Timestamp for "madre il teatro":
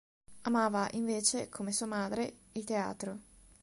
1.85-3.19